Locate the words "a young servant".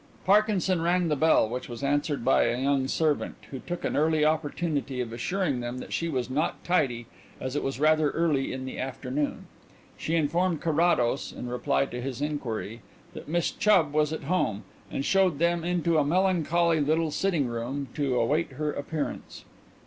2.45-3.35